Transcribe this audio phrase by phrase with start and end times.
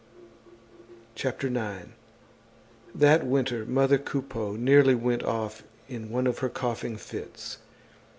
[1.13, 1.89] CHAPTER IX
[2.95, 7.59] That winter mother Coupeau nearly went off in one of her coughing fits.